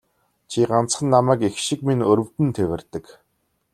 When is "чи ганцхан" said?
0.51-1.07